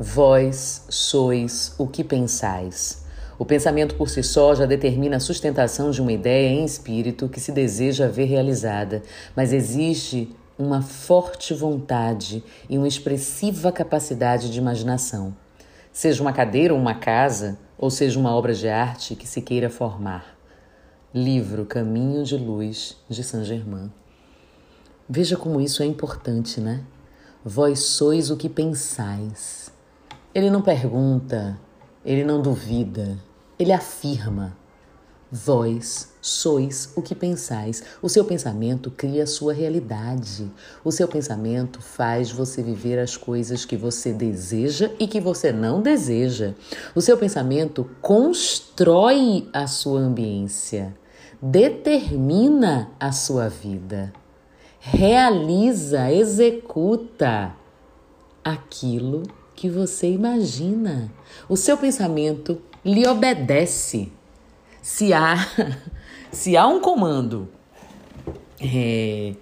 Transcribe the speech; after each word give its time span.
Vós 0.00 0.84
sois 0.88 1.74
o 1.76 1.84
que 1.84 2.04
pensais. 2.04 3.02
O 3.36 3.44
pensamento 3.44 3.96
por 3.96 4.08
si 4.08 4.22
só 4.22 4.54
já 4.54 4.64
determina 4.64 5.16
a 5.16 5.20
sustentação 5.20 5.90
de 5.90 6.00
uma 6.00 6.12
ideia 6.12 6.50
em 6.50 6.64
espírito 6.64 7.28
que 7.28 7.40
se 7.40 7.50
deseja 7.50 8.06
ver 8.06 8.26
realizada, 8.26 9.02
mas 9.34 9.52
exige 9.52 10.32
uma 10.56 10.82
forte 10.82 11.52
vontade 11.52 12.44
e 12.70 12.78
uma 12.78 12.86
expressiva 12.86 13.72
capacidade 13.72 14.52
de 14.52 14.58
imaginação. 14.60 15.34
Seja 15.92 16.22
uma 16.22 16.32
cadeira 16.32 16.72
ou 16.72 16.78
uma 16.78 16.94
casa, 16.94 17.58
ou 17.76 17.90
seja 17.90 18.20
uma 18.20 18.32
obra 18.32 18.54
de 18.54 18.68
arte 18.68 19.16
que 19.16 19.26
se 19.26 19.42
queira 19.42 19.68
formar. 19.68 20.38
Livro 21.12 21.66
Caminho 21.66 22.22
de 22.22 22.36
Luz 22.36 22.96
de 23.08 23.24
Saint 23.24 23.44
Germain. 23.44 23.92
Veja 25.08 25.36
como 25.36 25.60
isso 25.60 25.82
é 25.82 25.86
importante, 25.86 26.60
né? 26.60 26.84
Vós 27.44 27.80
sois 27.80 28.30
o 28.30 28.36
que 28.36 28.48
pensais. 28.48 29.76
Ele 30.38 30.50
não 30.50 30.62
pergunta, 30.62 31.58
ele 32.04 32.22
não 32.22 32.40
duvida, 32.40 33.18
ele 33.58 33.72
afirma. 33.72 34.56
Vós 35.32 36.12
sois 36.22 36.92
o 36.94 37.02
que 37.02 37.12
pensais. 37.12 37.82
O 38.00 38.08
seu 38.08 38.24
pensamento 38.24 38.88
cria 38.88 39.24
a 39.24 39.26
sua 39.26 39.52
realidade. 39.52 40.48
O 40.84 40.92
seu 40.92 41.08
pensamento 41.08 41.82
faz 41.82 42.30
você 42.30 42.62
viver 42.62 43.00
as 43.00 43.16
coisas 43.16 43.64
que 43.64 43.76
você 43.76 44.12
deseja 44.12 44.92
e 45.00 45.08
que 45.08 45.20
você 45.20 45.50
não 45.50 45.82
deseja. 45.82 46.54
O 46.94 47.00
seu 47.00 47.18
pensamento 47.18 47.90
constrói 48.00 49.48
a 49.52 49.66
sua 49.66 49.98
ambiência, 49.98 50.96
determina 51.42 52.92
a 53.00 53.10
sua 53.10 53.48
vida, 53.48 54.12
realiza, 54.78 56.12
executa 56.12 57.56
aquilo 58.44 59.24
que 59.58 59.68
você 59.68 60.08
imagina. 60.08 61.12
O 61.48 61.56
seu 61.56 61.76
pensamento 61.76 62.62
lhe 62.84 63.04
obedece. 63.08 64.12
Se 64.80 65.12
há, 65.12 65.34
se 66.30 66.56
há 66.56 66.64
um 66.68 66.80
comando 66.80 67.48
é, 68.60 69.34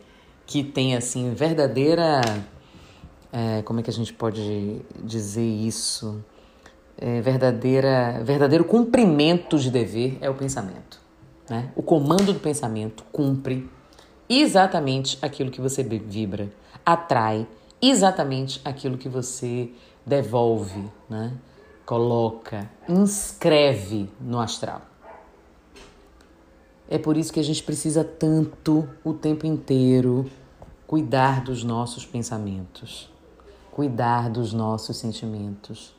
que 0.47 0.65
tem 0.65 0.97
assim 0.97 1.35
verdadeira, 1.35 2.23
é, 3.31 3.61
como 3.61 3.81
é 3.81 3.83
que 3.83 3.91
a 3.91 3.93
gente 3.93 4.15
pode 4.15 4.81
dizer 5.05 5.45
isso? 5.45 6.25
É, 6.97 7.21
verdadeira, 7.21 8.23
verdadeiro 8.25 8.65
cumprimento 8.65 9.59
de 9.59 9.71
dever 9.71 10.17
é 10.23 10.31
o 10.31 10.35
pensamento. 10.35 10.99
Né? 11.47 11.71
O 11.77 11.83
comando 11.83 12.33
do 12.33 12.41
pensamento 12.41 13.05
cumpre 13.13 13.69
exatamente 14.31 15.19
aquilo 15.21 15.51
que 15.51 15.61
você 15.61 15.83
vibra, 15.83 16.51
atrai 16.87 17.47
exatamente 17.83 18.63
aquilo 18.65 18.97
que 18.97 19.11
você 19.11 19.71
devolve, 20.07 20.89
né? 21.11 21.37
coloca, 21.85 22.71
inscreve 22.89 24.11
no 24.21 24.41
astral. 24.41 24.83
É 26.89 26.99
por 26.99 27.17
isso 27.17 27.33
que 27.33 27.41
a 27.41 27.45
gente 27.45 27.63
precisa 27.63 28.05
tanto 28.05 28.89
o 29.05 29.13
tempo 29.13 29.47
inteiro 29.47 30.31
cuidar 30.87 31.43
dos 31.43 31.65
nossos 31.65 32.07
pensamentos, 32.07 33.11
cuidar 33.73 34.31
dos 34.31 34.53
nossos 34.53 34.97
sentimentos, 34.97 35.93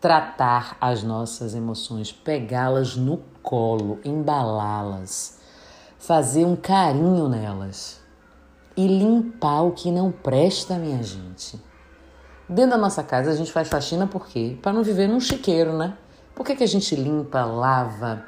tratar 0.00 0.76
as 0.80 1.02
nossas 1.02 1.54
emoções, 1.54 2.12
pegá-las 2.12 2.96
no 2.96 3.18
colo, 3.42 4.00
embalá-las, 4.04 5.38
fazer 5.98 6.44
um 6.44 6.56
carinho 6.56 7.28
nelas 7.28 8.00
e 8.76 8.86
limpar 8.86 9.62
o 9.62 9.72
que 9.72 9.90
não 9.90 10.10
presta, 10.10 10.76
minha 10.76 11.02
gente. 11.02 11.58
Dentro 12.48 12.72
da 12.72 12.78
nossa 12.78 13.02
casa 13.02 13.30
a 13.30 13.34
gente 13.34 13.50
faz 13.50 13.68
faxina 13.68 14.06
por 14.06 14.26
quê? 14.26 14.58
Para 14.60 14.72
não 14.72 14.82
viver 14.82 15.08
num 15.08 15.20
chiqueiro, 15.20 15.76
né? 15.76 15.96
Por 16.34 16.44
que, 16.44 16.54
que 16.54 16.64
a 16.64 16.68
gente 16.68 16.94
limpa, 16.94 17.44
lava, 17.44 18.24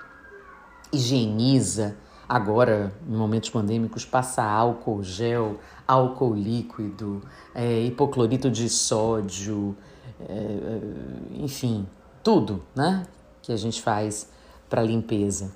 higieniza? 0.92 1.96
Agora, 2.28 2.92
em 3.06 3.14
momentos 3.14 3.50
pandêmicos, 3.50 4.04
passa 4.04 4.42
álcool 4.42 5.02
gel, 5.02 5.58
álcool 5.86 6.34
líquido, 6.34 7.22
é, 7.54 7.80
hipoclorito 7.82 8.50
de 8.50 8.68
sódio, 8.68 9.76
é, 10.20 10.32
é 10.32 11.42
enfim, 11.42 11.86
tudo, 12.22 12.62
né? 12.74 13.06
Que 13.42 13.52
a 13.52 13.56
gente 13.56 13.82
faz 13.82 14.28
para 14.68 14.82
limpeza. 14.82 15.52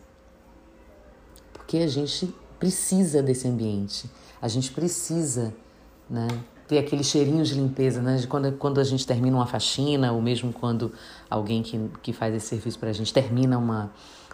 Porque 1.52 1.78
a 1.78 1.88
gente 1.88 2.32
precisa 2.58 3.22
desse 3.22 3.48
ambiente, 3.48 4.08
a 4.40 4.48
gente 4.48 4.70
precisa, 4.70 5.54
né? 6.08 6.28
Ter 6.70 6.78
aquele 6.78 7.02
cheirinho 7.02 7.42
de 7.42 7.52
limpeza, 7.52 8.00
né? 8.00 8.16
De 8.16 8.28
quando, 8.28 8.52
quando 8.52 8.78
a 8.78 8.84
gente 8.84 9.04
termina 9.04 9.36
uma 9.36 9.46
faxina, 9.46 10.12
ou 10.12 10.22
mesmo 10.22 10.52
quando 10.52 10.92
alguém 11.28 11.64
que, 11.64 11.90
que 12.00 12.12
faz 12.12 12.32
esse 12.32 12.46
serviço 12.46 12.78
para 12.78 12.90
a 12.90 12.92
gente 12.92 13.12
termina 13.12 13.58
uma, 13.58 13.90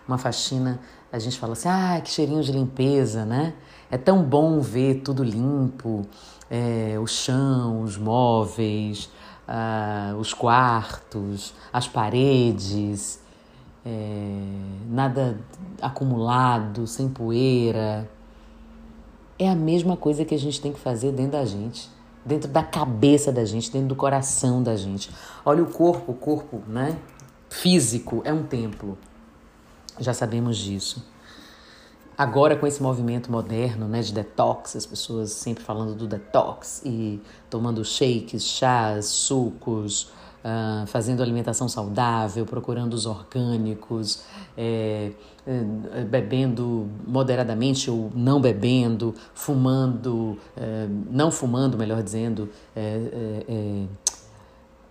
uma 0.06 0.19
faxina, 0.19 0.78
a 1.10 1.19
gente 1.19 1.38
fala 1.38 1.54
assim: 1.54 1.69
ah, 1.70 1.98
que 2.04 2.10
cheirinho 2.10 2.42
de 2.42 2.52
limpeza, 2.52 3.24
né? 3.24 3.54
É 3.91 3.97
tão 3.97 4.22
bom 4.22 4.60
ver 4.60 4.97
tudo 4.97 5.24
limpo, 5.24 6.06
é, 6.50 6.98
o 7.00 7.06
chão, 7.06 7.80
os 7.80 7.97
móveis, 7.97 9.08
ah, 9.48 10.14
os 10.18 10.34
quartos, 10.34 11.54
as 11.72 11.88
paredes, 11.88 13.18
é, 13.82 14.42
nada 14.91 15.41
acumulado, 15.80 16.86
sem 16.86 17.08
poeira. 17.08 18.06
É 19.38 19.48
a 19.48 19.54
mesma 19.54 19.97
coisa 19.97 20.22
que 20.22 20.34
a 20.34 20.38
gente 20.38 20.60
tem 20.60 20.70
que 20.70 20.78
fazer 20.78 21.12
dentro 21.12 21.32
da 21.32 21.44
gente 21.47 21.95
dentro 22.26 22.50
da 22.50 22.62
cabeça 22.62 23.31
da 23.31 23.44
gente, 23.44 23.70
dentro 23.70 23.88
do 23.88 23.97
coração 23.97 24.62
da 24.62 24.75
gente. 24.75 25.10
Olha 25.44 25.62
o 25.62 25.72
corpo, 25.72 26.12
o 26.12 26.14
corpo, 26.14 26.60
né? 26.66 26.98
Físico 27.48 28.20
é 28.25 28.32
um 28.32 28.42
templo. 28.42 28.98
Já 29.98 30.12
sabemos 30.12 30.59
disso. 30.59 31.03
Agora 32.19 32.56
com 32.56 32.66
esse 32.66 32.82
movimento 32.82 33.31
moderno, 33.31 33.86
né, 33.86 34.00
de 34.00 34.12
detox, 34.12 34.75
as 34.75 34.86
pessoas 34.86 35.32
sempre 35.32 35.62
falando 35.62 35.94
do 35.94 36.06
detox 36.06 36.81
e 36.84 37.20
tomando 37.50 37.84
shakes, 37.84 38.42
chás, 38.42 39.04
sucos, 39.04 40.10
uh, 40.46 40.86
fazendo 40.86 41.22
alimentação 41.22 41.68
saudável, 41.68 42.46
procurando 42.46 42.94
os 42.94 43.04
orgânicos, 43.04 44.22
é, 44.56 45.10
é, 45.46 46.04
bebendo 46.04 46.88
moderadamente 47.06 47.90
ou 47.90 48.10
não 48.14 48.40
bebendo, 48.40 49.14
fumando, 49.34 50.38
é, 50.56 50.86
não 51.10 51.30
fumando, 51.30 51.76
melhor 51.76 52.02
dizendo, 52.02 52.48
é, 52.74 53.44
é, 53.48 53.86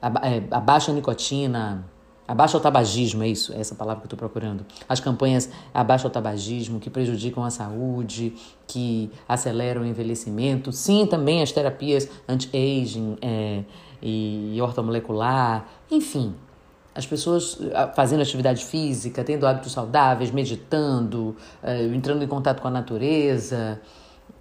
é, 0.01 0.43
abaixa 0.51 0.91
a 0.91 0.93
nicotina, 0.93 1.85
Abaixa 2.27 2.57
o 2.57 2.59
tabagismo, 2.59 3.23
é 3.23 3.27
isso, 3.27 3.53
é 3.53 3.59
essa 3.59 3.75
palavra 3.75 4.01
que 4.01 4.05
eu 4.05 4.15
estou 4.15 4.17
procurando. 4.17 4.65
As 4.89 4.99
campanhas 4.99 5.49
abaixa 5.73 6.07
o 6.07 6.09
tabagismo, 6.09 6.79
que 6.79 6.89
prejudicam 6.89 7.43
a 7.43 7.51
saúde, 7.51 8.33
que 8.67 9.11
aceleram 9.27 9.83
o 9.83 9.85
envelhecimento. 9.85 10.71
Sim, 10.71 11.05
também 11.05 11.43
as 11.43 11.51
terapias 11.51 12.09
anti-aging, 12.27 13.17
é, 13.21 13.63
e 14.01 14.59
ortomolecular, 14.61 15.65
enfim, 15.89 16.35
as 16.93 17.05
pessoas 17.05 17.59
ah, 17.73 17.87
fazendo 17.87 18.21
atividade 18.21 18.63
física, 18.63 19.23
tendo 19.23 19.45
hábitos 19.45 19.71
saudáveis, 19.71 20.31
meditando, 20.31 21.35
eh, 21.61 21.83
entrando 21.87 22.23
em 22.23 22.27
contato 22.27 22.61
com 22.61 22.67
a 22.67 22.71
natureza, 22.71 23.81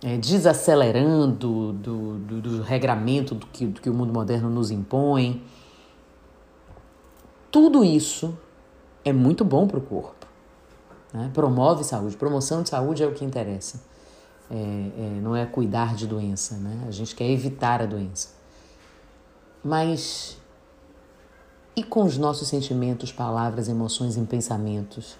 eh, 0.05 0.19
desacelerando 0.19 1.73
do, 1.73 2.19
do, 2.19 2.41
do 2.41 2.63
regramento 2.63 3.35
do 3.35 3.47
que, 3.47 3.67
do 3.67 3.81
que 3.81 3.91
o 3.91 3.95
mundo 3.95 4.13
moderno 4.13 4.49
nos 4.49 4.71
impõe. 4.71 5.43
Tudo 7.55 7.85
isso 7.85 8.37
é 9.05 9.13
muito 9.13 9.45
bom 9.45 9.69
para 9.69 9.79
o 9.79 9.81
corpo. 9.81 10.27
Né? 11.13 11.31
Promove 11.33 11.85
saúde. 11.85 12.17
Promoção 12.17 12.65
de 12.65 12.69
saúde 12.69 13.05
é 13.05 13.07
o 13.07 13.15
que 13.15 13.25
interessa. 13.25 13.81
É, 14.51 14.57
é, 14.57 15.21
não 15.23 15.37
é 15.37 15.47
cuidar 15.47 15.95
de 15.95 16.05
doença. 16.05 16.57
Né? 16.57 16.85
A 16.89 16.91
gente 16.91 17.15
quer 17.15 17.31
evitar 17.31 17.81
a 17.81 17.87
doença. 17.87 18.31
Mas 19.63 20.37
e 21.77 21.85
com 21.85 22.03
os 22.03 22.19
nossos 22.19 22.49
sentimentos, 22.49 23.13
palavras, 23.13 23.69
emoções 23.69 24.17
e 24.17 24.21
pensamentos? 24.23 25.17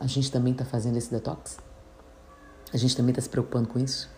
A 0.00 0.06
gente 0.06 0.32
também 0.32 0.52
está 0.54 0.64
fazendo 0.64 0.96
esse 0.96 1.10
detox? 1.10 1.58
A 2.72 2.78
gente 2.78 2.96
também 2.96 3.10
está 3.10 3.20
se 3.20 3.28
preocupando 3.28 3.68
com 3.68 3.78
isso? 3.78 4.08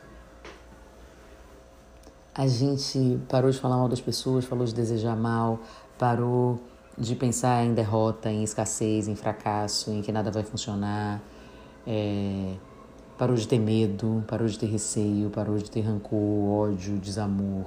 A 2.33 2.47
gente 2.47 3.21
parou 3.29 3.51
de 3.51 3.59
falar 3.59 3.77
mal 3.77 3.89
das 3.89 4.01
pessoas, 4.01 4.45
falou 4.45 4.65
de 4.65 4.73
desejar 4.73 5.17
mal, 5.17 5.59
parou 5.99 6.61
de 6.99 7.15
pensar 7.15 7.65
em 7.65 7.75
derrota, 7.75 8.31
em 8.31 8.43
escassez, 8.43 9.07
em 9.09 9.15
fracasso, 9.15 9.91
em 9.91 10.01
que 10.01 10.11
nada 10.11 10.31
vai 10.31 10.43
funcionar, 10.43 11.23
é, 11.87 12.55
parou 13.19 13.37
de 13.37 13.47
ter 13.47 13.59
medo, 13.59 14.25
parou 14.27 14.47
de 14.47 14.59
ter 14.59 14.67
receio, 14.67 15.31
parou 15.31 15.59
de 15.59 15.71
ter 15.71 15.83
rancor, 15.83 16.71
ódio, 16.71 16.99
desamor, 16.99 17.67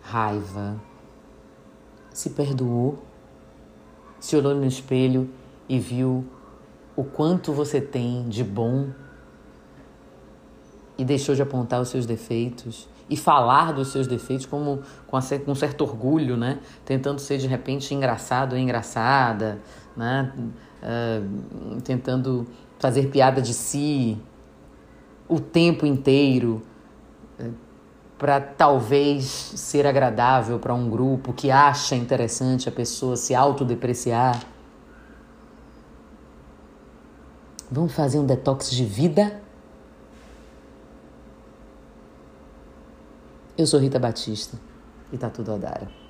raiva, 0.00 0.80
se 2.12 2.30
perdoou, 2.30 2.98
se 4.18 4.34
olhou 4.36 4.54
no 4.54 4.66
espelho 4.66 5.28
e 5.68 5.78
viu 5.78 6.24
o 6.96 7.04
quanto 7.04 7.52
você 7.52 7.80
tem 7.80 8.28
de 8.28 8.42
bom 8.42 8.88
e 10.96 11.04
deixou 11.04 11.34
de 11.34 11.42
apontar 11.42 11.80
os 11.80 11.88
seus 11.90 12.06
defeitos 12.06 12.88
e 13.10 13.16
falar 13.16 13.72
dos 13.72 13.88
seus 13.88 14.06
defeitos 14.06 14.46
como 14.46 14.82
com, 15.06 15.16
um 15.16 15.54
certo 15.54 15.82
orgulho, 15.82 16.36
né? 16.36 16.58
Tentando 16.84 17.20
ser 17.20 17.38
de 17.38 17.46
repente 17.46 17.94
engraçado 17.94 18.52
ou 18.52 18.58
engraçada, 18.58 19.58
né? 19.96 20.32
Uh, 20.82 21.80
tentando 21.82 22.46
fazer 22.78 23.08
piada 23.08 23.42
de 23.42 23.52
si 23.52 24.16
o 25.28 25.40
tempo 25.40 25.84
inteiro 25.84 26.62
uh, 27.40 27.52
para 28.18 28.40
talvez 28.40 29.24
ser 29.24 29.86
agradável 29.86 30.58
para 30.58 30.74
um 30.74 30.88
grupo 30.88 31.32
que 31.32 31.50
acha 31.50 31.96
interessante 31.96 32.68
a 32.68 32.72
pessoa 32.72 33.16
se 33.16 33.34
autodepreciar. 33.34 34.38
Vamos 37.70 37.92
fazer 37.92 38.18
um 38.18 38.26
detox 38.26 38.70
de 38.70 38.84
vida? 38.84 39.47
Eu 43.58 43.66
sou 43.66 43.80
Rita 43.80 43.98
Batista 43.98 44.56
e 45.12 45.18
tá 45.18 45.28
tudo 45.28 45.52
a 45.52 45.58
dar. 45.58 46.07